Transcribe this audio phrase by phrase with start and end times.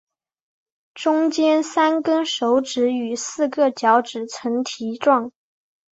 [0.95, 5.31] 中间三跟手指与四个脚趾呈蹄状。